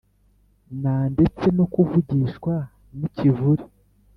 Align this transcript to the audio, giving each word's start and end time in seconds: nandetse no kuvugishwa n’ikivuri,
nandetse 0.81 1.47
no 1.57 1.65
kuvugishwa 1.73 2.53
n’ikivuri, 2.97 3.63